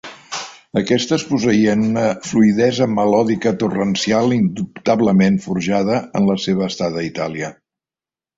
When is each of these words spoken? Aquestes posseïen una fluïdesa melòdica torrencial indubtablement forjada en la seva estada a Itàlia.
Aquestes 0.79 1.25
posseïen 1.33 1.83
una 1.87 2.05
fluïdesa 2.27 2.87
melòdica 2.93 3.51
torrencial 3.65 4.33
indubtablement 4.39 5.39
forjada 5.45 6.01
en 6.21 6.27
la 6.33 6.39
seva 6.49 6.65
estada 6.73 7.01
a 7.05 7.07
Itàlia. 7.11 7.53